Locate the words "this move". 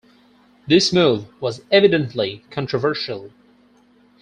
0.65-1.25